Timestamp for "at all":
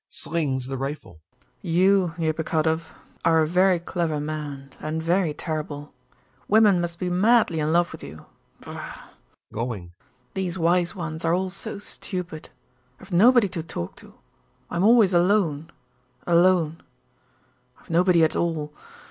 18.23-18.73